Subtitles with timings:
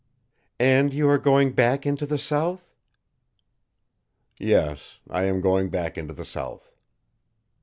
[0.59, 2.73] "And you are going back into the south?"
[4.39, 6.73] "Yes, I am going back into the south."